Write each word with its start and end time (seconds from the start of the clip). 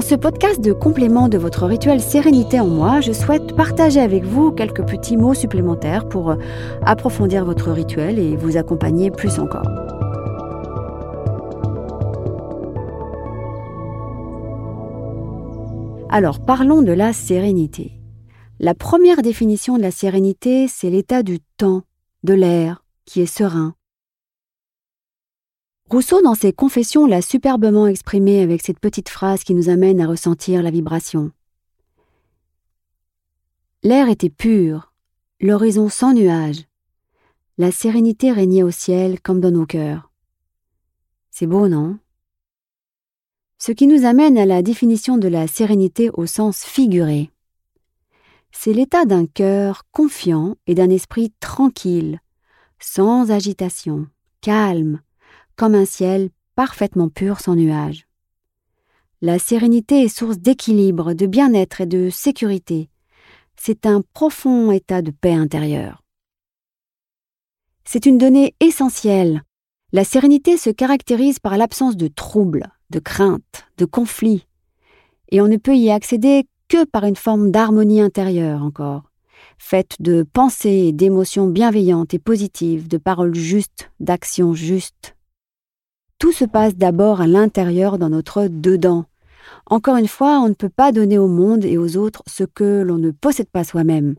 Dans 0.00 0.06
ce 0.06 0.14
podcast 0.14 0.62
de 0.62 0.72
complément 0.72 1.28
de 1.28 1.36
votre 1.36 1.66
rituel 1.66 2.00
Sérénité 2.00 2.58
en 2.58 2.68
moi, 2.68 3.02
je 3.02 3.12
souhaite 3.12 3.54
partager 3.54 4.00
avec 4.00 4.24
vous 4.24 4.50
quelques 4.50 4.82
petits 4.86 5.18
mots 5.18 5.34
supplémentaires 5.34 6.08
pour 6.08 6.34
approfondir 6.86 7.44
votre 7.44 7.70
rituel 7.70 8.18
et 8.18 8.34
vous 8.34 8.56
accompagner 8.56 9.10
plus 9.10 9.38
encore. 9.38 9.68
Alors 16.08 16.40
parlons 16.46 16.80
de 16.80 16.92
la 16.92 17.12
sérénité. 17.12 18.00
La 18.58 18.74
première 18.74 19.20
définition 19.20 19.76
de 19.76 19.82
la 19.82 19.90
sérénité, 19.90 20.66
c'est 20.66 20.88
l'état 20.88 21.22
du 21.22 21.40
temps, 21.58 21.82
de 22.24 22.32
l'air, 22.32 22.86
qui 23.04 23.20
est 23.20 23.26
serein, 23.26 23.74
Rousseau, 25.90 26.22
dans 26.22 26.36
ses 26.36 26.52
Confessions, 26.52 27.06
l'a 27.06 27.20
superbement 27.20 27.88
exprimé 27.88 28.42
avec 28.42 28.62
cette 28.62 28.78
petite 28.78 29.08
phrase 29.08 29.42
qui 29.42 29.54
nous 29.54 29.68
amène 29.68 30.00
à 30.00 30.06
ressentir 30.06 30.62
la 30.62 30.70
vibration. 30.70 31.32
L'air 33.82 34.08
était 34.08 34.30
pur, 34.30 34.92
l'horizon 35.40 35.88
sans 35.88 36.12
nuages, 36.12 36.64
la 37.58 37.72
sérénité 37.72 38.30
régnait 38.30 38.62
au 38.62 38.70
ciel 38.70 39.20
comme 39.20 39.40
dans 39.40 39.50
nos 39.50 39.66
cœurs. 39.66 40.12
C'est 41.32 41.48
beau, 41.48 41.66
non? 41.66 41.98
Ce 43.58 43.72
qui 43.72 43.88
nous 43.88 44.04
amène 44.04 44.38
à 44.38 44.46
la 44.46 44.62
définition 44.62 45.18
de 45.18 45.26
la 45.26 45.48
sérénité 45.48 46.08
au 46.14 46.24
sens 46.24 46.62
figuré. 46.62 47.32
C'est 48.52 48.72
l'état 48.72 49.06
d'un 49.06 49.26
cœur 49.26 49.82
confiant 49.90 50.54
et 50.68 50.76
d'un 50.76 50.88
esprit 50.88 51.32
tranquille, 51.40 52.20
sans 52.78 53.32
agitation, 53.32 54.06
calme, 54.40 55.00
comme 55.60 55.74
un 55.74 55.84
ciel 55.84 56.30
parfaitement 56.54 57.10
pur 57.10 57.38
sans 57.38 57.54
nuages. 57.54 58.06
La 59.20 59.38
sérénité 59.38 60.00
est 60.04 60.08
source 60.08 60.38
d'équilibre, 60.38 61.12
de 61.12 61.26
bien-être 61.26 61.82
et 61.82 61.86
de 61.86 62.08
sécurité. 62.08 62.88
C'est 63.56 63.84
un 63.84 64.00
profond 64.14 64.72
état 64.72 65.02
de 65.02 65.10
paix 65.10 65.34
intérieure. 65.34 66.02
C'est 67.84 68.06
une 68.06 68.16
donnée 68.16 68.54
essentielle. 68.60 69.42
La 69.92 70.04
sérénité 70.04 70.56
se 70.56 70.70
caractérise 70.70 71.40
par 71.40 71.58
l'absence 71.58 71.98
de 71.98 72.08
troubles, 72.08 72.72
de 72.88 72.98
craintes, 72.98 73.66
de 73.76 73.84
conflits. 73.84 74.46
Et 75.30 75.42
on 75.42 75.46
ne 75.46 75.58
peut 75.58 75.76
y 75.76 75.90
accéder 75.90 76.46
que 76.68 76.86
par 76.86 77.04
une 77.04 77.16
forme 77.16 77.50
d'harmonie 77.50 78.00
intérieure 78.00 78.62
encore, 78.62 79.10
faite 79.58 79.96
de 80.00 80.22
pensées 80.22 80.86
et 80.86 80.92
d'émotions 80.92 81.48
bienveillantes 81.48 82.14
et 82.14 82.18
positives, 82.18 82.88
de 82.88 82.96
paroles 82.96 83.34
justes, 83.34 83.90
d'actions 84.00 84.54
justes. 84.54 85.14
Tout 86.20 86.32
se 86.32 86.44
passe 86.44 86.76
d'abord 86.76 87.22
à 87.22 87.26
l'intérieur 87.26 87.98
dans 87.98 88.10
notre 88.10 88.46
dedans. 88.46 89.06
Encore 89.64 89.96
une 89.96 90.06
fois, 90.06 90.40
on 90.40 90.50
ne 90.50 90.54
peut 90.54 90.68
pas 90.68 90.92
donner 90.92 91.16
au 91.16 91.28
monde 91.28 91.64
et 91.64 91.78
aux 91.78 91.96
autres 91.96 92.22
ce 92.26 92.44
que 92.44 92.82
l'on 92.82 92.98
ne 92.98 93.10
possède 93.10 93.48
pas 93.48 93.64
soi-même. 93.64 94.16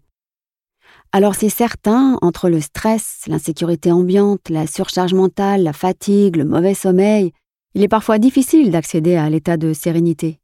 Alors 1.12 1.36
c'est 1.36 1.50
certain, 1.50 2.18
entre 2.24 2.50
le 2.50 2.60
stress, 2.60 3.22
l'insécurité 3.28 3.92
ambiante, 3.92 4.50
la 4.50 4.66
surcharge 4.66 5.14
mentale, 5.14 5.62
la 5.62 5.74
fatigue, 5.74 6.38
le 6.38 6.46
mauvais 6.46 6.74
sommeil, 6.74 7.34
il 7.76 7.84
est 7.84 7.88
parfois 7.88 8.18
difficile 8.18 8.72
d'accéder 8.72 9.16
à 9.16 9.30
l'état 9.30 9.58
de 9.58 9.72
sérénité. 9.72 10.40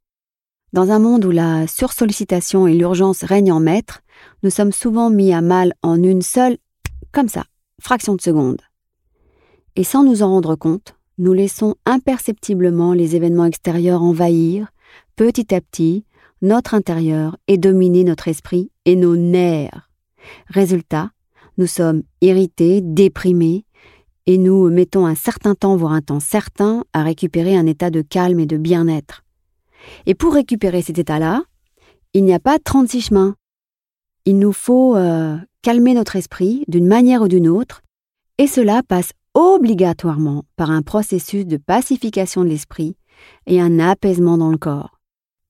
Dans 0.73 0.91
un 0.91 0.99
monde 0.99 1.25
où 1.25 1.31
la 1.31 1.65
sursollicitation 1.65 2.67
et 2.67 2.75
l'urgence 2.75 3.23
règnent 3.23 3.53
en 3.53 3.59
maître, 3.59 4.01
nous 4.43 4.51
sommes 4.51 4.71
souvent 4.71 5.09
mis 5.09 5.33
à 5.33 5.41
mal 5.41 5.73
en 5.81 6.03
une 6.03 6.21
seule, 6.21 6.57
comme 7.11 7.29
ça, 7.29 7.45
fraction 7.81 8.13
de 8.13 8.21
seconde. 8.21 8.61
Et 9.75 9.83
sans 9.83 10.03
nous 10.03 10.21
en 10.21 10.29
rendre 10.29 10.55
compte, 10.55 10.96
nous 11.17 11.33
laissons 11.33 11.75
imperceptiblement 11.85 12.93
les 12.93 13.15
événements 13.15 13.45
extérieurs 13.45 14.03
envahir, 14.03 14.71
petit 15.15 15.53
à 15.53 15.61
petit, 15.61 16.05
notre 16.41 16.75
intérieur 16.75 17.37
et 17.47 17.57
dominer 17.57 18.03
notre 18.03 18.27
esprit 18.27 18.71
et 18.85 18.95
nos 18.95 19.15
nerfs. 19.15 19.89
Résultat, 20.47 21.11
nous 21.57 21.67
sommes 21.67 22.03
irrités, 22.21 22.81
déprimés, 22.81 23.65
et 24.27 24.37
nous 24.37 24.69
mettons 24.69 25.05
un 25.05 25.15
certain 25.15 25.55
temps, 25.55 25.75
voire 25.75 25.93
un 25.93 26.01
temps 26.01 26.19
certain, 26.19 26.83
à 26.93 27.01
récupérer 27.01 27.55
un 27.55 27.65
état 27.65 27.89
de 27.89 28.01
calme 28.01 28.39
et 28.39 28.45
de 28.45 28.57
bien-être. 28.57 29.23
Et 30.05 30.15
pour 30.15 30.33
récupérer 30.33 30.81
cet 30.81 30.99
état-là, 30.99 31.43
il 32.13 32.25
n'y 32.25 32.33
a 32.33 32.39
pas 32.39 32.59
36 32.59 33.01
chemins. 33.01 33.35
Il 34.25 34.37
nous 34.37 34.51
faut 34.51 34.95
euh, 34.95 35.37
calmer 35.61 35.93
notre 35.93 36.17
esprit 36.17 36.65
d'une 36.67 36.87
manière 36.87 37.21
ou 37.21 37.27
d'une 37.27 37.47
autre, 37.47 37.81
et 38.37 38.47
cela 38.47 38.83
passe 38.83 39.13
obligatoirement 39.37 40.45
par 40.55 40.71
un 40.71 40.81
processus 40.81 41.45
de 41.45 41.57
pacification 41.57 42.43
de 42.43 42.49
l'esprit 42.49 42.97
et 43.45 43.61
un 43.61 43.77
apaisement 43.77 44.35
dans 44.35 44.49
le 44.49 44.57
corps, 44.57 44.99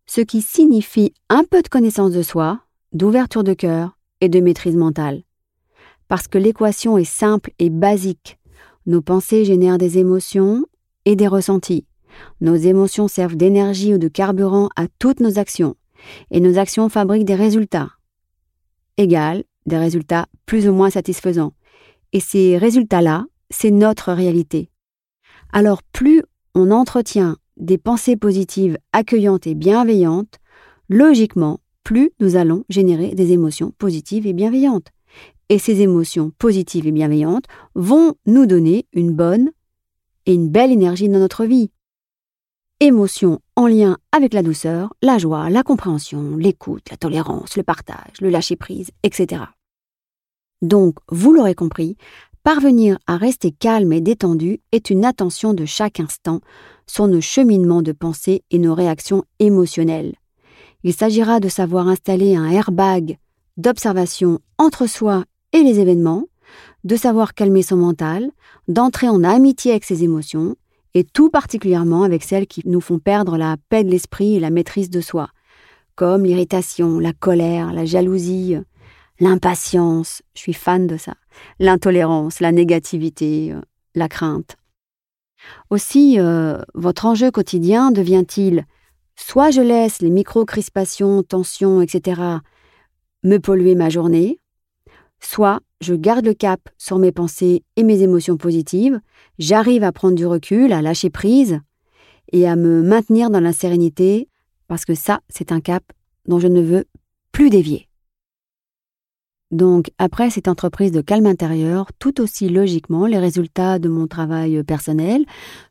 ce 0.06 0.20
qui 0.20 0.42
signifie 0.42 1.14
un 1.30 1.46
peu 1.46 1.62
de 1.62 1.70
connaissance 1.70 2.12
de 2.12 2.22
soi, 2.22 2.60
d'ouverture 2.92 3.46
de 3.46 3.54
cœur 3.54 3.98
et 4.20 4.28
de 4.28 4.42
maîtrise 4.42 4.76
mentale. 4.76 5.24
Parce 6.10 6.28
que 6.28 6.38
l'équation 6.38 6.98
est 6.98 7.06
simple 7.06 7.52
et 7.60 7.70
basique. 7.70 8.38
Nos 8.88 9.02
pensées 9.02 9.46
génèrent 9.46 9.78
des 9.78 9.98
émotions 9.98 10.66
et 11.06 11.16
des 11.16 11.28
ressentis. 11.28 11.86
Nos 12.42 12.56
émotions 12.56 13.08
servent 13.08 13.38
d'énergie 13.38 13.94
ou 13.94 13.98
de 13.98 14.10
carburant 14.10 14.68
à 14.76 14.88
toutes 15.00 15.22
nos 15.22 15.40
actions, 15.40 15.78
et 16.30 16.42
nos 16.42 16.58
actions 16.58 16.90
fabriquent 16.90 17.26
des 17.26 17.36
résultats. 17.36 17.92
Égal, 18.98 19.46
des 19.66 19.78
résultats 19.78 20.28
plus 20.46 20.68
ou 20.68 20.74
moins 20.74 20.90
satisfaisants. 20.90 21.54
Et 22.12 22.20
ces 22.20 22.58
résultats-là 22.58 23.26
c'est 23.50 23.72
notre 23.72 24.12
réalité. 24.14 24.70
Alors 25.52 25.84
plus 25.84 26.24
on 26.56 26.72
entretient 26.72 27.38
des 27.58 27.78
pensées 27.78 28.18
positives 28.18 28.78
accueillantes 28.94 29.48
et 29.48 29.56
bienveillantes, 29.56 30.40
logiquement, 30.90 31.60
plus 31.84 32.12
nous 32.20 32.36
allons 32.36 32.64
générer 32.70 33.16
des 33.16 33.32
émotions 33.32 33.72
positives 33.78 34.28
et 34.28 34.34
bienveillantes. 34.34 34.92
Et 35.50 35.60
ces 35.60 35.82
émotions 35.82 36.32
positives 36.38 36.88
et 36.88 36.92
bienveillantes 36.92 37.46
vont 37.76 38.16
nous 38.26 38.46
donner 38.46 38.86
une 38.94 39.14
bonne 39.14 39.52
et 40.26 40.34
une 40.34 40.50
belle 40.50 40.72
énergie 40.72 41.08
dans 41.08 41.20
notre 41.20 41.46
vie. 41.46 41.72
Émotions 42.80 43.40
en 43.56 43.68
lien 43.68 43.98
avec 44.12 44.34
la 44.34 44.44
douceur, 44.44 44.94
la 45.02 45.18
joie, 45.18 45.50
la 45.50 45.64
compréhension, 45.64 46.36
l'écoute, 46.36 46.90
la 46.92 46.98
tolérance, 46.98 47.56
le 47.56 47.64
partage, 47.64 48.20
le 48.22 48.30
lâcher-prise, 48.30 48.92
etc. 49.04 49.46
Donc, 50.62 50.98
vous 51.10 51.34
l'aurez 51.34 51.56
compris, 51.56 51.98
Parvenir 52.44 52.98
à 53.08 53.18
rester 53.18 53.52
calme 53.52 53.92
et 53.92 54.02
détendu 54.02 54.62
est 54.72 54.90
une 54.90 55.06
attention 55.06 55.54
de 55.54 55.66
chaque 55.66 56.00
instant 56.00 56.40
sur 56.86 57.08
nos 57.08 57.22
cheminements 57.22 57.82
de 57.82 57.92
pensée 57.92 58.44
et 58.52 58.60
nos 58.60 58.74
réactions 58.74 59.24
émotionnelles. 59.40 60.16
Il 60.84 60.94
s'agira 60.94 61.40
de 61.40 61.50
savoir 61.50 61.88
installer 61.88 62.36
un 62.36 62.50
airbag 62.50 63.18
d'observation 63.58 64.40
entre 64.58 64.88
soi 64.88 65.26
et 65.52 65.64
les 65.64 65.80
événements, 65.80 66.26
de 66.84 66.96
savoir 66.96 67.34
calmer 67.34 67.64
son 67.64 67.78
mental, 67.78 68.32
d'entrer 68.68 69.10
en 69.10 69.24
amitié 69.24 69.72
avec 69.72 69.84
ses 69.84 70.04
émotions, 70.04 70.56
et 70.94 71.04
tout 71.04 71.30
particulièrement 71.30 72.04
avec 72.04 72.24
celles 72.24 72.48
qui 72.48 72.62
nous 72.66 72.82
font 72.82 73.00
perdre 73.00 73.38
la 73.38 73.58
paix 73.70 73.84
de 73.84 73.90
l'esprit 73.90 74.36
et 74.36 74.40
la 74.40 74.50
maîtrise 74.50 74.90
de 74.90 75.02
soi, 75.02 75.30
comme 75.96 76.24
l'irritation, 76.24 77.00
la 77.00 77.14
colère, 77.14 77.74
la 77.74 77.86
jalousie, 77.86 78.56
l'impatience, 79.20 80.22
je 80.34 80.40
suis 80.40 80.54
fan 80.54 80.88
de 80.88 80.98
ça, 80.98 81.16
l'intolérance, 81.60 82.40
la 82.40 82.52
négativité, 82.52 83.52
euh, 83.54 83.62
la 83.96 84.08
crainte. 84.08 84.58
Aussi, 85.70 86.20
euh, 86.20 86.60
votre 86.74 87.06
enjeu 87.06 87.32
quotidien 87.32 87.92
devient-il 87.92 88.66
soit 89.16 89.52
je 89.52 89.62
laisse 89.62 90.02
les 90.02 90.10
micro-crispations, 90.10 91.24
tensions, 91.24 91.82
etc. 91.82 92.22
me 93.24 93.38
polluer 93.38 93.76
ma 93.76 93.90
journée, 93.90 94.40
soit 95.20 95.60
je 95.82 95.94
garde 95.94 96.26
le 96.26 96.34
cap 96.34 96.70
sur 96.78 97.00
mes 97.00 97.12
pensées 97.12 97.64
et 97.76 97.84
mes 97.84 98.02
émotions 98.02 98.38
positives, 98.38 99.00
j'arrive 99.40 99.84
à 99.84 99.92
prendre 99.92 100.16
du 100.16 100.26
recul, 100.26 100.72
à 100.72 100.82
lâcher 100.82 101.10
prise 101.10 101.60
et 102.32 102.48
à 102.48 102.56
me 102.56 102.82
maintenir 102.82 103.30
dans 103.30 103.40
la 103.40 103.54
sérénité, 103.54 104.30
parce 104.68 104.86
que 104.86 104.96
ça, 104.96 105.22
c'est 105.30 105.52
un 105.52 105.62
cap 105.62 105.84
dont 106.28 106.40
je 106.40 106.48
ne 106.48 106.62
veux 106.62 106.86
plus 107.32 107.50
dévier. 107.50 107.87
Donc, 109.52 109.92
après 109.98 110.30
cette 110.30 110.50
entreprise 110.50 110.92
de 110.92 111.00
calme 111.00 111.26
intérieur, 111.26 111.88
tout 112.00 112.20
aussi 112.20 112.50
logiquement, 112.50 113.06
les 113.06 113.18
résultats 113.18 113.80
de 113.80 113.88
mon 113.88 114.08
travail 114.08 114.62
personnel 114.64 115.26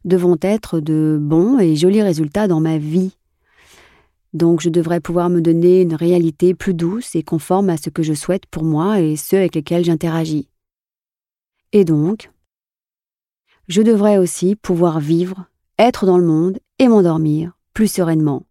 devront 0.05 0.39
être 0.41 0.81
de 0.81 1.19
bons 1.21 1.59
et 1.59 1.77
jolis 1.77 2.03
résultats 2.03 2.49
dans 2.49 2.61
ma 2.61 2.79
vie. 2.79 3.17
Donc, 4.33 4.63
je 4.63 4.71
devrais 4.71 5.01
pouvoir 5.01 5.29
me 5.29 5.43
donner 5.43 5.83
une 5.83 5.95
réalité 5.95 6.55
plus 6.55 6.75
douce 6.75 7.15
et 7.15 7.23
conforme 7.23 7.69
à 7.69 7.77
ce 7.77 7.91
que 7.91 8.03
je 8.03 8.15
souhaite 8.15 8.47
pour 8.47 8.65
moi 8.65 9.01
et 9.01 9.17
ceux 9.17 9.39
avec 9.39 9.55
lesquels 9.55 9.85
j'interagis. 9.85 10.49
Et 11.73 11.85
donc, 11.85 12.31
je 13.69 13.83
devrais 13.83 14.17
aussi 14.17 14.57
pouvoir 14.57 15.01
vivre, 15.01 15.47
être 15.79 16.07
dans 16.07 16.19
le 16.19 16.27
monde 16.27 16.59
et 16.79 16.89
m'endormir 16.89 17.53
plus 17.75 17.93
sereinement 17.93 18.46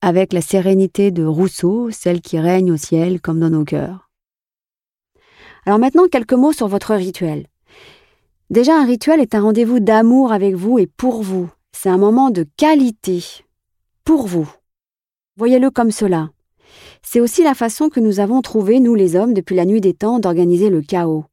avec 0.00 0.32
la 0.32 0.40
sérénité 0.40 1.10
de 1.10 1.24
Rousseau, 1.24 1.90
celle 1.90 2.20
qui 2.20 2.38
règne 2.38 2.72
au 2.72 2.76
ciel 2.76 3.20
comme 3.20 3.40
dans 3.40 3.50
nos 3.50 3.64
cœurs. 3.64 4.10
Alors 5.66 5.78
maintenant, 5.78 6.08
quelques 6.08 6.34
mots 6.34 6.52
sur 6.52 6.68
votre 6.68 6.94
rituel. 6.94 7.46
Déjà, 8.50 8.78
un 8.78 8.86
rituel 8.86 9.20
est 9.20 9.34
un 9.34 9.42
rendez-vous 9.42 9.80
d'amour 9.80 10.32
avec 10.32 10.54
vous 10.54 10.78
et 10.78 10.86
pour 10.86 11.22
vous. 11.22 11.50
C'est 11.72 11.90
un 11.90 11.98
moment 11.98 12.30
de 12.30 12.46
qualité 12.56 13.22
pour 14.04 14.26
vous. 14.26 14.50
Voyez-le 15.36 15.70
comme 15.70 15.90
cela. 15.90 16.30
C'est 17.02 17.20
aussi 17.20 17.42
la 17.42 17.54
façon 17.54 17.88
que 17.88 18.00
nous 18.00 18.20
avons 18.20 18.40
trouvé, 18.40 18.80
nous 18.80 18.94
les 18.94 19.16
hommes, 19.16 19.34
depuis 19.34 19.56
la 19.56 19.66
nuit 19.66 19.80
des 19.80 19.94
temps, 19.94 20.18
d'organiser 20.18 20.70
le 20.70 20.80
chaos, 20.80 21.24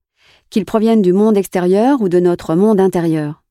qu'il 0.50 0.66
provienne 0.66 1.02
du 1.02 1.14
monde 1.14 1.38
extérieur 1.38 2.02
ou 2.02 2.10
de 2.10 2.20
notre 2.20 2.56
monde 2.56 2.80
intérieur. 2.80 3.44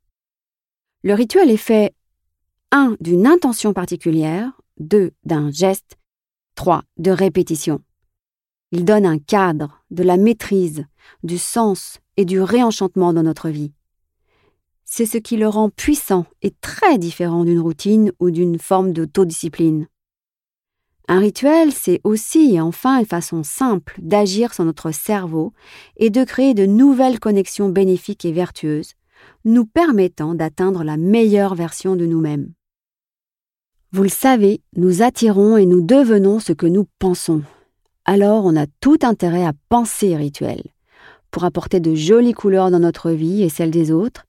Le 1.02 1.14
rituel 1.14 1.50
est 1.50 1.56
fait 1.56 1.94
1. 2.70 2.96
d'une 3.00 3.26
intention 3.26 3.72
particulière, 3.72 4.52
2. 4.80 5.12
d'un 5.24 5.52
geste, 5.52 5.98
3. 6.56 6.82
de 6.96 7.12
répétition. 7.12 7.80
Il 8.72 8.84
donne 8.84 9.06
un 9.06 9.18
cadre, 9.18 9.84
de 9.92 10.02
la 10.02 10.16
maîtrise, 10.16 10.84
du 11.22 11.38
sens 11.38 12.00
et 12.16 12.24
du 12.24 12.40
réenchantement 12.40 13.12
dans 13.12 13.22
notre 13.22 13.50
vie. 13.50 13.72
C'est 14.84 15.06
ce 15.06 15.18
qui 15.18 15.36
le 15.36 15.46
rend 15.46 15.70
puissant 15.70 16.26
et 16.42 16.50
très 16.60 16.98
différent 16.98 17.44
d'une 17.44 17.60
routine 17.60 18.10
ou 18.18 18.32
d'une 18.32 18.58
forme 18.58 18.92
d'autodiscipline. 18.92 19.86
Un 21.06 21.20
rituel, 21.20 21.70
c'est 21.70 22.00
aussi 22.02 22.54
et 22.54 22.60
enfin 22.60 22.98
une 22.98 23.06
façon 23.06 23.44
simple 23.44 23.94
d'agir 23.98 24.54
sur 24.54 24.64
notre 24.64 24.90
cerveau 24.90 25.52
et 25.96 26.10
de 26.10 26.24
créer 26.24 26.54
de 26.54 26.66
nouvelles 26.66 27.20
connexions 27.20 27.68
bénéfiques 27.68 28.24
et 28.24 28.32
vertueuses, 28.32 28.94
nous 29.44 29.66
permettant 29.66 30.34
d'atteindre 30.34 30.82
la 30.82 30.96
meilleure 30.96 31.54
version 31.54 31.94
de 31.94 32.06
nous-mêmes. 32.06 32.54
Vous 33.94 34.02
le 34.02 34.08
savez, 34.08 34.60
nous 34.76 35.02
attirons 35.02 35.56
et 35.56 35.66
nous 35.66 35.80
devenons 35.80 36.40
ce 36.40 36.52
que 36.52 36.66
nous 36.66 36.84
pensons. 36.98 37.44
Alors 38.04 38.44
on 38.44 38.56
a 38.56 38.66
tout 38.80 38.98
intérêt 39.02 39.44
à 39.44 39.52
penser 39.68 40.16
rituel, 40.16 40.64
pour 41.30 41.44
apporter 41.44 41.78
de 41.78 41.94
jolies 41.94 42.32
couleurs 42.32 42.72
dans 42.72 42.80
notre 42.80 43.12
vie 43.12 43.44
et 43.44 43.48
celle 43.48 43.70
des 43.70 43.92
autres, 43.92 44.26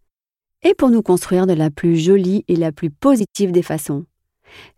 et 0.61 0.75
pour 0.75 0.91
nous 0.91 1.01
construire 1.01 1.47
de 1.47 1.53
la 1.53 1.71
plus 1.71 1.97
jolie 1.97 2.45
et 2.47 2.55
la 2.55 2.71
plus 2.71 2.91
positive 2.91 3.51
des 3.51 3.63
façons. 3.63 4.05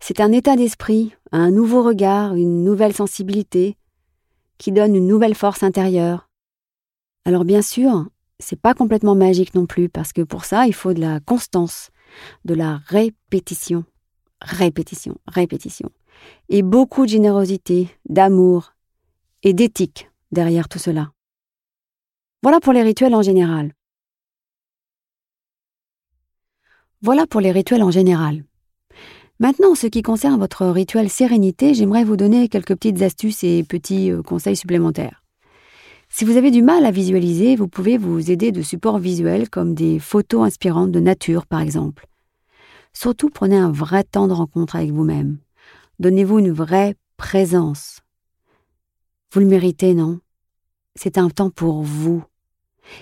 C'est 0.00 0.20
un 0.20 0.32
état 0.32 0.56
d'esprit, 0.56 1.12
un 1.32 1.50
nouveau 1.50 1.82
regard, 1.82 2.34
une 2.34 2.64
nouvelle 2.64 2.94
sensibilité, 2.94 3.76
qui 4.56 4.72
donne 4.72 4.96
une 4.96 5.06
nouvelle 5.06 5.34
force 5.34 5.62
intérieure. 5.62 6.30
Alors 7.26 7.44
bien 7.44 7.60
sûr, 7.60 8.06
c'est 8.38 8.58
pas 8.58 8.72
complètement 8.72 9.14
magique 9.14 9.54
non 9.54 9.66
plus, 9.66 9.90
parce 9.90 10.14
que 10.14 10.22
pour 10.22 10.46
ça, 10.46 10.66
il 10.66 10.72
faut 10.72 10.94
de 10.94 11.00
la 11.02 11.20
constance, 11.20 11.90
de 12.46 12.54
la 12.54 12.80
répétition, 12.86 13.84
répétition, 14.40 15.16
répétition, 15.26 15.90
et 16.48 16.62
beaucoup 16.62 17.04
de 17.04 17.10
générosité, 17.10 17.88
d'amour 18.08 18.74
et 19.42 19.52
d'éthique 19.52 20.10
derrière 20.32 20.68
tout 20.68 20.78
cela. 20.78 21.12
Voilà 22.42 22.60
pour 22.60 22.72
les 22.72 22.82
rituels 22.82 23.14
en 23.14 23.22
général. 23.22 23.72
Voilà 27.02 27.26
pour 27.26 27.40
les 27.40 27.52
rituels 27.52 27.82
en 27.82 27.90
général. 27.90 28.44
Maintenant, 29.40 29.70
en 29.70 29.74
ce 29.76 29.86
qui 29.86 30.02
concerne 30.02 30.40
votre 30.40 30.66
rituel 30.66 31.08
sérénité, 31.08 31.72
j'aimerais 31.72 32.02
vous 32.02 32.16
donner 32.16 32.48
quelques 32.48 32.74
petites 32.74 33.02
astuces 33.02 33.44
et 33.44 33.62
petits 33.62 34.10
euh, 34.10 34.20
conseils 34.20 34.56
supplémentaires. 34.56 35.22
Si 36.08 36.24
vous 36.24 36.36
avez 36.36 36.50
du 36.50 36.62
mal 36.62 36.84
à 36.84 36.90
visualiser, 36.90 37.54
vous 37.54 37.68
pouvez 37.68 37.98
vous 37.98 38.32
aider 38.32 38.50
de 38.50 38.62
supports 38.62 38.98
visuels 38.98 39.48
comme 39.48 39.74
des 39.74 40.00
photos 40.00 40.44
inspirantes 40.44 40.90
de 40.90 40.98
nature, 40.98 41.46
par 41.46 41.60
exemple. 41.60 42.06
Surtout, 43.00 43.30
prenez 43.30 43.56
un 43.56 43.70
vrai 43.70 44.02
temps 44.02 44.26
de 44.26 44.32
rencontre 44.32 44.74
avec 44.74 44.90
vous-même. 44.90 45.38
Donnez-vous 46.00 46.40
une 46.40 46.50
vraie 46.50 46.96
présence. 47.16 48.00
Vous 49.32 49.38
le 49.38 49.46
méritez, 49.46 49.94
non? 49.94 50.18
C'est 50.96 51.16
un 51.16 51.30
temps 51.30 51.50
pour 51.50 51.84
vous. 51.84 52.24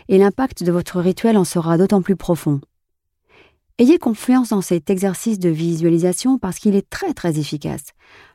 Et 0.08 0.19
l'impact 0.19 0.62
de 0.64 0.70
votre 0.70 1.00
rituel 1.00 1.38
en 1.38 1.44
sera 1.44 1.78
d'autant 1.78 2.02
plus 2.02 2.14
profond. 2.14 2.60
Ayez 3.78 3.96
confiance 3.96 4.50
dans 4.50 4.60
cet 4.60 4.90
exercice 4.90 5.38
de 5.38 5.48
visualisation 5.48 6.37
parce 6.37 6.58
qu'il 6.58 6.76
est 6.76 6.90
très 6.90 7.14
très 7.14 7.38
efficace. 7.38 7.87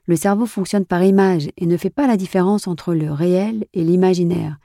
Le 0.08 0.16
cerveau 0.16 0.48
fonctionne 0.48 0.86
par 0.86 1.04
image 1.04 1.52
et 1.58 1.68
ne 1.68 1.78
fait 1.78 1.92
pas 1.92 2.08
la 2.08 2.18
différence 2.18 2.66
entre 2.66 2.96
le 2.96 3.12
réel 3.12 3.68
et 3.74 3.84
l'imaginaire. 3.84 4.58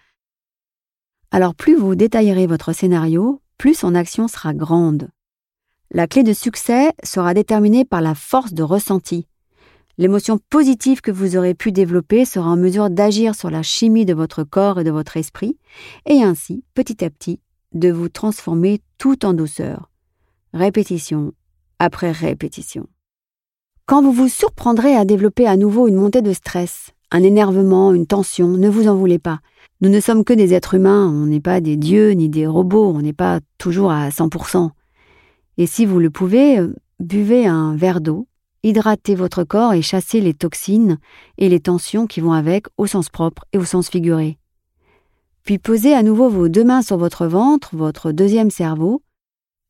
Alors 1.30 1.54
plus 1.54 1.76
vous 1.76 1.94
détaillerez 1.94 2.46
votre 2.46 2.72
scénario, 2.72 3.42
plus 3.58 3.74
son 3.74 3.94
action 3.94 4.28
sera 4.28 4.54
grande. 4.54 5.10
La 5.92 6.06
clé 6.06 6.22
de 6.22 6.32
succès 6.32 6.92
sera 7.04 7.34
déterminée 7.34 7.84
par 7.84 8.00
la 8.00 8.14
force 8.14 8.52
de 8.52 8.62
ressenti. 8.62 9.26
L'émotion 9.98 10.38
positive 10.50 11.00
que 11.00 11.10
vous 11.10 11.36
aurez 11.36 11.54
pu 11.54 11.72
développer 11.72 12.24
sera 12.24 12.50
en 12.50 12.56
mesure 12.56 12.90
d'agir 12.90 13.34
sur 13.34 13.50
la 13.50 13.62
chimie 13.62 14.04
de 14.04 14.12
votre 14.12 14.44
corps 14.44 14.80
et 14.80 14.84
de 14.84 14.90
votre 14.90 15.16
esprit, 15.16 15.56
et 16.04 16.22
ainsi, 16.22 16.64
petit 16.74 17.04
à 17.04 17.10
petit, 17.10 17.40
de 17.72 17.90
vous 17.90 18.08
transformer 18.08 18.80
tout 18.98 19.24
en 19.24 19.32
douceur 19.32 19.90
répétition 20.56 21.32
après 21.78 22.10
répétition. 22.10 22.86
Quand 23.84 24.02
vous 24.02 24.12
vous 24.12 24.28
surprendrez 24.28 24.96
à 24.96 25.04
développer 25.04 25.46
à 25.46 25.56
nouveau 25.56 25.86
une 25.86 25.96
montée 25.96 26.22
de 26.22 26.32
stress, 26.32 26.90
un 27.12 27.22
énervement, 27.22 27.92
une 27.92 28.06
tension, 28.06 28.48
ne 28.48 28.68
vous 28.68 28.88
en 28.88 28.96
voulez 28.96 29.18
pas. 29.18 29.40
Nous 29.80 29.90
ne 29.90 30.00
sommes 30.00 30.24
que 30.24 30.32
des 30.32 30.54
êtres 30.54 30.74
humains, 30.74 31.06
on 31.08 31.26
n'est 31.26 31.40
pas 31.40 31.60
des 31.60 31.76
dieux 31.76 32.10
ni 32.12 32.28
des 32.28 32.46
robots, 32.46 32.92
on 32.94 33.02
n'est 33.02 33.12
pas 33.12 33.40
toujours 33.58 33.92
à 33.92 34.08
100%. 34.08 34.70
Et 35.58 35.66
si 35.66 35.86
vous 35.86 35.98
le 35.98 36.10
pouvez, 36.10 36.58
euh, 36.58 36.74
buvez 37.00 37.46
un 37.46 37.76
verre 37.76 38.00
d'eau, 38.00 38.26
hydratez 38.62 39.14
votre 39.14 39.44
corps 39.44 39.72
et 39.72 39.82
chassez 39.82 40.20
les 40.20 40.34
toxines 40.34 40.98
et 41.38 41.48
les 41.48 41.60
tensions 41.60 42.06
qui 42.06 42.20
vont 42.20 42.32
avec 42.32 42.66
au 42.76 42.86
sens 42.86 43.08
propre 43.08 43.44
et 43.52 43.58
au 43.58 43.64
sens 43.64 43.88
figuré. 43.88 44.38
Puis 45.44 45.58
posez 45.58 45.94
à 45.94 46.02
nouveau 46.02 46.28
vos 46.28 46.48
deux 46.48 46.64
mains 46.64 46.82
sur 46.82 46.98
votre 46.98 47.26
ventre, 47.26 47.76
votre 47.76 48.12
deuxième 48.12 48.50
cerveau, 48.50 49.02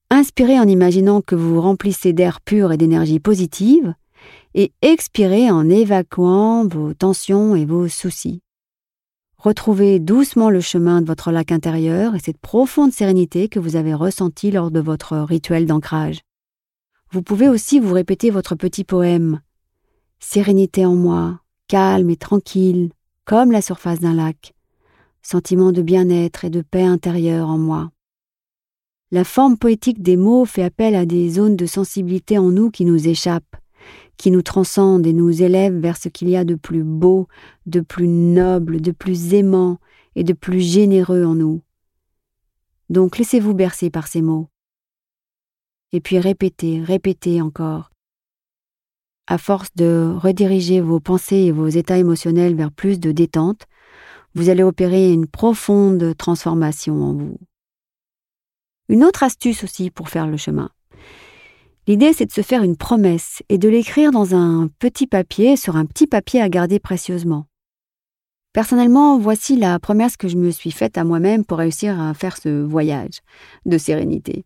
Inspirez 0.09 0.61
en 0.61 0.69
imaginant 0.69 1.21
que 1.21 1.35
vous 1.35 1.55
vous 1.55 1.61
remplissez 1.61 2.12
d'air 2.12 2.41
pur 2.41 2.71
et 2.71 2.77
d'énergie 2.77 3.19
positive, 3.19 3.94
et 4.55 4.73
expirez 4.81 5.50
en 5.50 5.69
évacuant 5.69 6.67
vos 6.67 6.94
tensions 6.94 7.56
et 7.56 7.65
vos 7.65 7.88
soucis. 7.88 8.41
Retrouvez 9.38 9.99
doucement 10.00 10.49
le 10.49 10.61
chemin 10.61 11.03
de 11.03 11.06
votre 11.06 11.31
lac 11.31 11.53
intérieur 11.53 12.15
et 12.15 12.21
cette 12.21 12.38
profonde 12.38 12.93
sérénité 12.93 13.49
que 13.49 13.59
vous 13.59 13.77
avez 13.77 13.93
ressentie 13.93 14.50
lors 14.50 14.71
de 14.71 14.81
votre 14.81 15.19
rituel 15.19 15.66
d'ancrage. 15.66 16.21
Vous 17.12 17.23
pouvez 17.23 17.49
aussi 17.49 17.78
vous 17.78 17.93
répéter 17.93 18.31
votre 18.31 18.55
petit 18.55 18.83
poème. 18.83 19.40
Sérénité 20.19 20.87
en 20.87 20.95
moi, 20.95 21.40
calme 21.69 22.11
et 22.11 22.16
tranquille, 22.16 22.90
comme 23.25 23.52
la 23.52 23.61
surface 23.61 24.00
d'un 24.00 24.14
lac. 24.14 24.55
Sentiment 25.23 25.71
de 25.71 25.83
bien-être 25.83 26.45
et 26.45 26.50
de 26.50 26.62
paix 26.62 26.85
intérieure 26.85 27.49
en 27.49 27.59
moi. 27.59 27.90
La 29.12 29.23
forme 29.23 29.59
poétique 29.59 30.02
des 30.02 30.16
mots 30.16 30.47
fait 30.47 30.62
appel 30.62 30.95
à 30.95 31.07
des 31.07 31.28
zones 31.28 31.57
de 31.57 31.66
sensibilité 31.66 32.38
en 32.38 32.50
nous 32.50 32.71
qui 32.71 32.85
nous 32.85 33.07
échappent, 33.07 33.57
qui 34.16 34.30
nous 34.30 34.42
transcendent 34.42 35.06
et 35.06 35.12
nous 35.12 35.42
élèvent 35.42 35.78
vers 35.78 35.96
ce 35.96 36.08
qu'il 36.08 36.28
y 36.28 36.37
a 36.37 36.44
de 36.44 36.54
plus 36.54 36.85
beau, 36.85 37.28
de 37.66 37.80
plus 37.80 38.08
noble, 38.08 38.80
de 38.80 38.92
plus 38.92 39.35
aimant 39.35 39.78
et 40.14 40.25
de 40.25 40.32
plus 40.32 40.61
généreux 40.61 41.25
en 41.25 41.35
nous. 41.35 41.62
Donc 42.88 43.18
laissez-vous 43.18 43.54
bercer 43.54 43.90
par 43.90 44.06
ces 44.06 44.23
mots. 44.23 44.49
Et 45.92 46.00
puis 46.00 46.18
répétez, 46.18 46.82
répétez 46.82 47.40
encore. 47.40 47.90
À 49.26 49.38
force 49.38 49.75
de 49.75 50.14
rediriger 50.16 50.80
vos 50.80 51.00
pensées 51.00 51.37
et 51.37 51.52
vos 51.52 51.68
états 51.68 51.99
émotionnels 51.99 52.54
vers 52.54 52.70
plus 52.70 53.00
de 53.00 53.12
détente, 53.12 53.66
vous 54.35 54.50
allez 54.50 54.62
opérer 54.62 55.12
une 55.12 55.26
profonde 55.26 56.16
transformation 56.16 57.02
en 57.02 57.14
vous. 57.14 57.38
Une 58.88 59.02
autre 59.02 59.25
astuce 59.25 59.64
aussi 59.64 59.90
pour 59.90 60.11
faire 60.11 60.28
le 60.28 60.37
chemin. 60.37 60.70
L'idée, 61.88 62.12
c'est 62.12 62.26
de 62.26 62.33
se 62.33 62.43
faire 62.43 62.64
une 62.64 62.76
promesse 62.76 63.43
et 63.49 63.59
de 63.59 63.69
l'écrire 63.69 64.11
dans 64.11 64.35
un 64.35 64.69
petit 64.81 65.07
papier, 65.07 65.57
sur 65.57 65.76
un 65.76 65.87
petit 65.87 66.09
papier 66.09 66.40
à 66.40 66.49
garder 66.49 66.81
précieusement. 66.81 67.47
Personnellement, 68.52 69.19
voici 69.19 69.57
la 69.57 69.78
promesse 69.78 70.16
que 70.16 70.26
je 70.26 70.37
me 70.37 70.50
suis 70.50 70.73
faite 70.73 70.99
à 70.99 71.05
moi-même 71.05 71.45
pour 71.45 71.59
réussir 71.59 72.00
à 72.00 72.12
faire 72.14 72.38
ce 72.38 72.64
voyage 72.64 73.21
de 73.66 73.78
sérénité. 73.78 74.45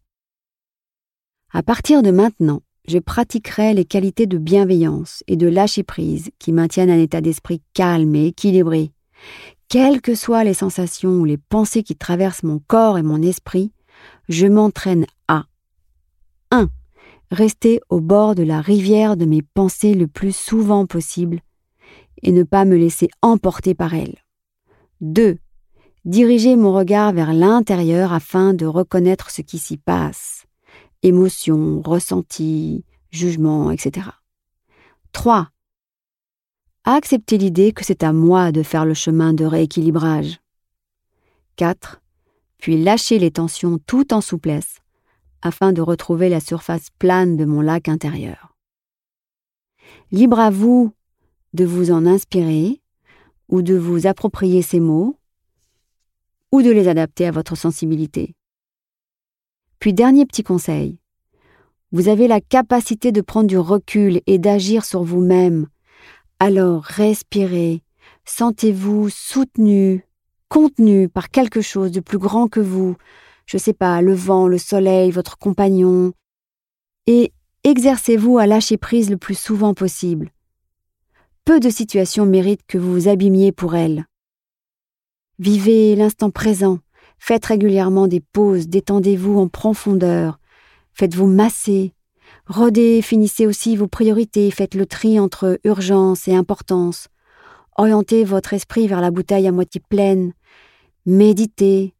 À 1.52 1.62
partir 1.62 2.02
de 2.02 2.10
maintenant, 2.10 2.60
je 2.86 2.98
pratiquerai 2.98 3.72
les 3.72 3.84
qualités 3.84 4.26
de 4.26 4.36
bienveillance 4.36 5.22
et 5.26 5.36
de 5.36 5.46
lâcher 5.46 5.82
prise 5.82 6.30
qui 6.38 6.52
maintiennent 6.52 6.90
un 6.90 6.98
état 6.98 7.20
d'esprit 7.20 7.62
calme 7.72 8.14
et 8.16 8.26
équilibré. 8.26 8.92
Quelles 9.68 10.00
que 10.00 10.14
soient 10.14 10.44
les 10.44 10.54
sensations 10.54 11.20
ou 11.20 11.24
les 11.24 11.38
pensées 11.38 11.84
qui 11.84 11.96
traversent 11.96 12.42
mon 12.42 12.58
corps 12.58 12.98
et 12.98 13.02
mon 13.02 13.22
esprit, 13.22 13.72
je 14.28 14.46
m'entraîne 14.46 15.06
à 15.28 15.44
1. 16.50 16.68
Rester 17.30 17.80
au 17.88 18.00
bord 18.00 18.34
de 18.34 18.42
la 18.42 18.60
rivière 18.60 19.16
de 19.16 19.24
mes 19.24 19.42
pensées 19.42 19.94
le 19.94 20.06
plus 20.08 20.34
souvent 20.34 20.86
possible 20.86 21.40
et 22.22 22.32
ne 22.32 22.42
pas 22.42 22.64
me 22.64 22.76
laisser 22.76 23.08
emporter 23.22 23.74
par 23.74 23.94
elles. 23.94 24.18
2. 25.00 25.38
Diriger 26.04 26.56
mon 26.56 26.72
regard 26.72 27.12
vers 27.12 27.32
l'intérieur 27.32 28.12
afin 28.12 28.52
de 28.54 28.66
reconnaître 28.66 29.30
ce 29.30 29.42
qui 29.42 29.58
s'y 29.58 29.76
passe. 29.76 30.44
Émotions, 31.02 31.80
ressentis, 31.82 32.84
jugements, 33.10 33.70
etc. 33.70 34.08
3. 35.12 35.48
Accepter 36.84 37.38
l'idée 37.38 37.72
que 37.72 37.84
c'est 37.84 38.02
à 38.02 38.12
moi 38.12 38.52
de 38.52 38.62
faire 38.62 38.84
le 38.84 38.94
chemin 38.94 39.32
de 39.32 39.44
rééquilibrage. 39.44 40.40
4 41.56 42.00
puis 42.60 42.82
lâcher 42.82 43.18
les 43.18 43.30
tensions 43.30 43.78
tout 43.86 44.12
en 44.12 44.20
souplesse, 44.20 44.76
afin 45.42 45.72
de 45.72 45.80
retrouver 45.80 46.28
la 46.28 46.40
surface 46.40 46.88
plane 46.98 47.36
de 47.36 47.44
mon 47.44 47.60
lac 47.60 47.88
intérieur. 47.88 48.54
Libre 50.12 50.38
à 50.38 50.50
vous 50.50 50.92
de 51.52 51.64
vous 51.64 51.90
en 51.90 52.06
inspirer 52.06 52.80
ou 53.48 53.62
de 53.62 53.74
vous 53.74 54.06
approprier 54.06 54.62
ces 54.62 54.80
mots 54.80 55.16
ou 56.52 56.62
de 56.62 56.70
les 56.70 56.88
adapter 56.88 57.26
à 57.26 57.30
votre 57.30 57.56
sensibilité. 57.56 58.34
Puis 59.78 59.92
dernier 59.94 60.26
petit 60.26 60.42
conseil. 60.42 60.98
Vous 61.92 62.08
avez 62.08 62.28
la 62.28 62.40
capacité 62.40 63.10
de 63.10 63.20
prendre 63.20 63.48
du 63.48 63.58
recul 63.58 64.20
et 64.26 64.38
d'agir 64.38 64.84
sur 64.84 65.02
vous-même. 65.02 65.66
Alors 66.38 66.84
respirez, 66.84 67.82
sentez-vous 68.24 69.08
soutenu, 69.08 70.06
contenu 70.48 71.08
par 71.08 71.30
quelque 71.30 71.60
chose 71.60 71.90
de 71.90 72.00
plus 72.00 72.18
grand 72.18 72.48
que 72.48 72.60
vous, 72.60 72.96
je 73.50 73.58
sais 73.58 73.72
pas, 73.72 74.00
le 74.00 74.14
vent, 74.14 74.46
le 74.46 74.58
soleil, 74.58 75.10
votre 75.10 75.36
compagnon, 75.36 76.12
et 77.08 77.32
exercez-vous 77.64 78.38
à 78.38 78.46
lâcher 78.46 78.76
prise 78.76 79.10
le 79.10 79.16
plus 79.16 79.36
souvent 79.36 79.74
possible. 79.74 80.30
Peu 81.44 81.58
de 81.58 81.68
situations 81.68 82.26
méritent 82.26 82.64
que 82.68 82.78
vous 82.78 82.92
vous 82.92 83.08
abîmiez 83.08 83.50
pour 83.50 83.74
elles. 83.74 84.04
Vivez 85.40 85.96
l'instant 85.96 86.30
présent, 86.30 86.78
faites 87.18 87.44
régulièrement 87.46 88.06
des 88.06 88.20
pauses, 88.20 88.68
détendez-vous 88.68 89.40
en 89.40 89.48
profondeur, 89.48 90.38
faites-vous 90.92 91.26
masser, 91.26 91.92
redéfinissez 92.46 93.48
aussi 93.48 93.74
vos 93.74 93.88
priorités, 93.88 94.52
faites 94.52 94.76
le 94.76 94.86
tri 94.86 95.18
entre 95.18 95.58
urgence 95.64 96.28
et 96.28 96.36
importance, 96.36 97.08
orientez 97.76 98.22
votre 98.22 98.54
esprit 98.54 98.86
vers 98.86 99.00
la 99.00 99.10
bouteille 99.10 99.48
à 99.48 99.52
moitié 99.52 99.82
pleine, 99.88 100.34
méditez, 101.04 101.96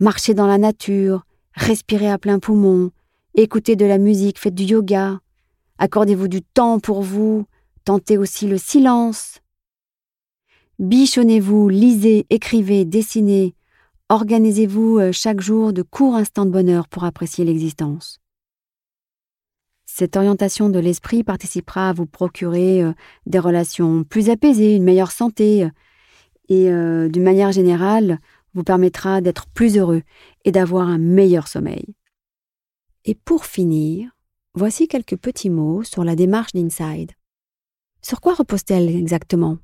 marchez 0.00 0.32
dans 0.32 0.46
la 0.46 0.58
nature, 0.58 1.24
respirez 1.52 2.10
à 2.10 2.18
plein 2.18 2.38
poumon, 2.38 2.90
écoutez 3.34 3.76
de 3.76 3.84
la 3.84 3.98
musique, 3.98 4.38
faites 4.38 4.54
du 4.54 4.64
yoga, 4.64 5.20
accordez-vous 5.78 6.28
du 6.28 6.42
temps 6.42 6.80
pour 6.80 7.02
vous, 7.02 7.46
tentez 7.84 8.16
aussi 8.16 8.48
le 8.48 8.58
silence. 8.58 9.40
Bichonnez-vous, 10.78 11.68
lisez, 11.68 12.26
écrivez, 12.30 12.86
dessinez, 12.86 13.54
organisez-vous 14.08 14.98
euh, 14.98 15.12
chaque 15.12 15.40
jour 15.40 15.74
de 15.74 15.82
courts 15.82 16.14
instants 16.14 16.46
de 16.46 16.50
bonheur 16.50 16.88
pour 16.88 17.04
apprécier 17.04 17.44
l'existence. 17.44 18.18
Cette 19.84 20.16
orientation 20.16 20.70
de 20.70 20.78
l'esprit 20.78 21.24
participera 21.24 21.90
à 21.90 21.92
vous 21.92 22.06
procurer 22.06 22.82
euh, 22.82 22.92
des 23.26 23.38
relations 23.38 24.04
plus 24.04 24.30
apaisées, 24.30 24.76
une 24.76 24.84
meilleure 24.84 25.12
santé, 25.12 25.64
euh, 25.64 25.68
et 26.48 27.08
d'une 27.10 27.22
manière 27.22 27.52
générale, 27.52 28.18
vous 28.54 28.64
permettra 28.64 29.20
d'être 29.20 29.46
plus 29.48 29.76
heureux 29.76 30.02
et 30.44 30.52
d'avoir 30.52 30.88
un 30.88 30.98
meilleur 30.98 31.48
sommeil. 31.48 31.94
Et 33.04 33.14
pour 33.14 33.44
finir, 33.44 34.10
voici 34.54 34.88
quelques 34.88 35.16
petits 35.16 35.50
mots 35.50 35.82
sur 35.82 36.04
la 36.04 36.16
démarche 36.16 36.52
d'Inside. 36.52 37.12
Sur 38.02 38.20
quoi 38.20 38.34
repose-t-elle 38.34 38.88
exactement? 38.88 39.58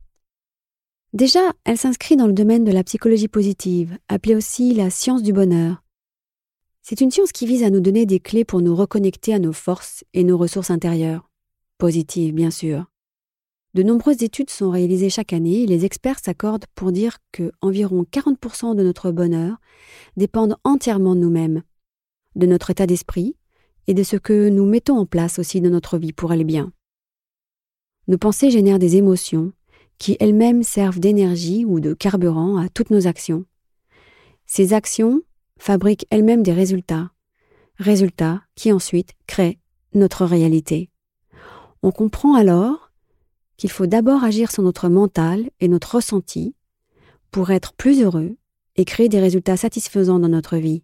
Déjà, 1.12 1.52
elle 1.64 1.78
s'inscrit 1.78 2.16
dans 2.16 2.26
le 2.26 2.32
domaine 2.32 2.64
de 2.64 2.72
la 2.72 2.84
psychologie 2.84 3.28
positive, 3.28 3.96
appelée 4.08 4.34
aussi 4.34 4.74
la 4.74 4.90
science 4.90 5.22
du 5.22 5.32
bonheur. 5.32 5.82
C'est 6.82 7.00
une 7.00 7.10
science 7.10 7.32
qui 7.32 7.46
vise 7.46 7.64
à 7.64 7.70
nous 7.70 7.80
donner 7.80 8.06
des 8.06 8.20
clés 8.20 8.44
pour 8.44 8.60
nous 8.60 8.76
reconnecter 8.76 9.34
à 9.34 9.38
nos 9.38 9.52
forces 9.52 10.04
et 10.12 10.24
nos 10.24 10.38
ressources 10.38 10.70
intérieures. 10.70 11.30
Positives, 11.78 12.34
bien 12.34 12.50
sûr. 12.50 12.86
De 13.76 13.82
nombreuses 13.82 14.22
études 14.22 14.48
sont 14.48 14.70
réalisées 14.70 15.10
chaque 15.10 15.34
année 15.34 15.64
et 15.64 15.66
les 15.66 15.84
experts 15.84 16.20
s'accordent 16.20 16.64
pour 16.74 16.92
dire 16.92 17.18
que 17.30 17.52
environ 17.60 18.06
40% 18.10 18.74
de 18.74 18.82
notre 18.82 19.10
bonheur 19.10 19.58
dépendent 20.16 20.56
entièrement 20.64 21.14
de 21.14 21.20
nous-mêmes, 21.20 21.62
de 22.36 22.46
notre 22.46 22.70
état 22.70 22.86
d'esprit 22.86 23.36
et 23.86 23.92
de 23.92 24.02
ce 24.02 24.16
que 24.16 24.48
nous 24.48 24.64
mettons 24.64 24.96
en 24.96 25.04
place 25.04 25.38
aussi 25.38 25.60
dans 25.60 25.68
notre 25.68 25.98
vie 25.98 26.14
pour 26.14 26.32
aller 26.32 26.44
bien. 26.44 26.72
Nos 28.08 28.16
pensées 28.16 28.50
génèrent 28.50 28.78
des 28.78 28.96
émotions 28.96 29.52
qui 29.98 30.16
elles-mêmes 30.20 30.62
servent 30.62 30.98
d'énergie 30.98 31.66
ou 31.66 31.78
de 31.78 31.92
carburant 31.92 32.56
à 32.56 32.70
toutes 32.70 32.88
nos 32.88 33.06
actions. 33.06 33.44
Ces 34.46 34.72
actions 34.72 35.20
fabriquent 35.58 36.06
elles-mêmes 36.08 36.42
des 36.42 36.54
résultats, 36.54 37.10
résultats 37.76 38.40
qui 38.54 38.72
ensuite 38.72 39.12
créent 39.26 39.58
notre 39.92 40.24
réalité. 40.24 40.88
On 41.82 41.90
comprend 41.90 42.36
alors 42.36 42.85
qu'il 43.56 43.70
faut 43.70 43.86
d'abord 43.86 44.24
agir 44.24 44.50
sur 44.50 44.62
notre 44.62 44.88
mental 44.88 45.50
et 45.60 45.68
notre 45.68 45.96
ressenti 45.96 46.54
pour 47.30 47.50
être 47.50 47.72
plus 47.74 48.02
heureux 48.02 48.36
et 48.76 48.84
créer 48.84 49.08
des 49.08 49.20
résultats 49.20 49.56
satisfaisants 49.56 50.18
dans 50.18 50.28
notre 50.28 50.56
vie. 50.56 50.82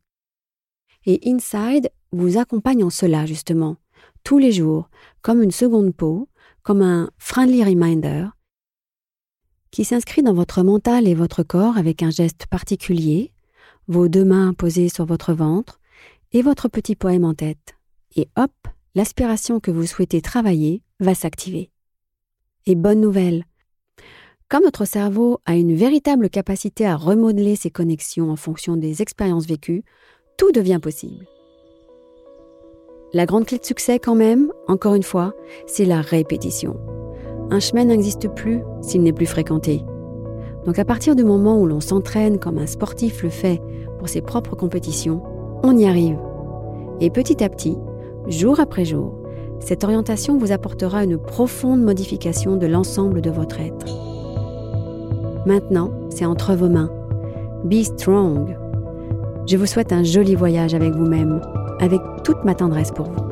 Et 1.07 1.21
Inside 1.29 1.91
vous 2.13 2.39
accompagne 2.39 2.85
en 2.85 2.91
cela 2.91 3.27
justement, 3.27 3.77
tous 4.25 4.39
les 4.39 4.53
jours, 4.53 4.89
comme 5.21 5.43
une 5.43 5.51
seconde 5.51 5.95
peau, 5.95 6.29
comme 6.63 6.83
un 6.83 7.11
friendly 7.19 7.65
reminder, 7.65 8.29
qui 9.71 9.85
s'inscrit 9.85 10.23
dans 10.23 10.35
votre 10.35 10.63
mental 10.63 11.09
et 11.09 11.15
votre 11.15 11.43
corps 11.43 11.77
avec 11.77 12.03
un 12.03 12.11
geste 12.11 12.47
particulier, 12.47 13.33
vos 13.89 14.09
deux 14.09 14.25
mains 14.25 14.53
posées 14.53 14.89
sur 14.89 15.07
votre 15.07 15.33
ventre 15.33 15.81
et 16.33 16.43
votre 16.43 16.69
petit 16.69 16.95
poème 16.95 17.25
en 17.25 17.35
tête. 17.35 17.75
Et 18.15 18.29
hop, 18.37 18.53
l'aspiration 18.95 19.61
que 19.61 19.71
vous 19.71 19.87
souhaitez 19.87 20.21
travailler 20.21 20.83
va 21.01 21.15
s'activer. 21.15 21.72
Et 22.67 22.77
bonne 22.77 23.01
nouvelle. 23.01 23.45
Comme 24.49 24.63
notre 24.63 24.85
cerveau 24.85 25.41
a 25.47 25.57
une 25.57 25.75
véritable 25.75 26.31
capacité 26.31 26.87
à 26.87 26.95
remodeler 26.95 27.57
ses 27.57 27.71
connexions 27.71 28.31
en 28.31 28.37
fonction 28.37 28.77
des 28.77 29.03
expériences 29.03 29.47
vécues, 29.47 29.83
tout 30.37 30.53
devient 30.53 30.79
possible. 30.81 31.27
La 33.13 33.27
grande 33.27 33.47
clé 33.47 33.59
de 33.59 33.65
succès 33.65 33.99
quand 33.99 34.15
même, 34.15 34.53
encore 34.69 34.95
une 34.95 35.03
fois, 35.03 35.35
c'est 35.67 35.85
la 35.85 36.01
répétition. 36.01 36.77
Un 37.51 37.59
chemin 37.59 37.85
n'existe 37.85 38.29
plus 38.29 38.61
s'il 38.81 39.03
n'est 39.03 39.13
plus 39.13 39.27
fréquenté. 39.27 39.83
Donc 40.65 40.79
à 40.79 40.85
partir 40.85 41.17
du 41.17 41.25
moment 41.25 41.61
où 41.61 41.67
l'on 41.67 41.81
s'entraîne 41.81 42.39
comme 42.39 42.59
un 42.59 42.67
sportif 42.67 43.25
le 43.25 43.29
fait 43.29 43.61
pour 43.99 44.09
ses 44.09 44.23
propres 44.23 44.55
compétitions, 44.55 45.23
on 45.65 45.77
y 45.77 45.87
arrive. 45.87 46.19
Et 47.01 47.11
petit 47.11 47.43
à 47.43 47.49
petit, 47.49 47.77
jour 48.29 48.61
après 48.61 48.85
jour, 48.85 49.22
cette 49.65 49.85
orientation 49.85 50.37
vous 50.39 50.53
apportera 50.53 51.05
une 51.05 51.19
profonde 51.19 51.83
modification 51.83 52.57
de 52.57 52.67
l'ensemble 52.67 53.21
de 53.21 53.31
votre 53.31 53.61
être. 53.61 53.87
Maintenant, 55.47 55.91
c'est 56.11 56.25
entre 56.25 56.55
vos 56.55 56.69
mains. 56.69 56.91
Be 57.65 57.83
strong. 57.83 58.57
Je 59.47 59.57
vous 59.57 59.67
souhaite 59.67 59.93
un 59.93 60.03
joli 60.03 60.35
voyage 60.35 60.75
avec 60.75 60.93
vous-même, 60.95 61.41
avec 61.81 62.01
toute 62.25 62.45
ma 62.45 62.55
tendresse 62.55 62.91
pour 62.91 63.07
vous. 63.07 63.32